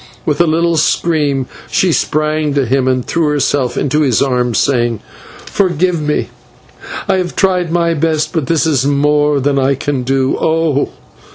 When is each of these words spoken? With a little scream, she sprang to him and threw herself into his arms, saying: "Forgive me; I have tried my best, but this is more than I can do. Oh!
With 0.25 0.41
a 0.41 0.47
little 0.47 0.77
scream, 0.77 1.45
she 1.69 1.91
sprang 1.91 2.55
to 2.55 2.65
him 2.65 2.87
and 2.87 3.05
threw 3.05 3.27
herself 3.27 3.77
into 3.77 4.01
his 4.01 4.19
arms, 4.19 4.57
saying: 4.57 4.99
"Forgive 5.45 6.01
me; 6.01 6.29
I 7.07 7.17
have 7.17 7.35
tried 7.35 7.71
my 7.71 7.93
best, 7.93 8.33
but 8.33 8.47
this 8.47 8.65
is 8.65 8.83
more 8.83 9.39
than 9.39 9.59
I 9.59 9.75
can 9.75 10.01
do. 10.01 10.35
Oh! 10.41 10.89